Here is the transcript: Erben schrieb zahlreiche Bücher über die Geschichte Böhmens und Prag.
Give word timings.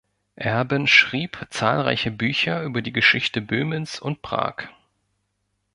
Erben 0.39 0.87
schrieb 0.87 1.45
zahlreiche 1.51 2.09
Bücher 2.09 2.63
über 2.63 2.81
die 2.81 2.91
Geschichte 2.91 3.39
Böhmens 3.39 3.99
und 3.99 4.23
Prag. 4.23 4.69